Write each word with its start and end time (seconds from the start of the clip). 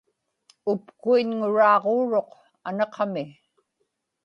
upkuiñŋuraaġuuruq 0.71 2.29
anaqami 2.67 3.23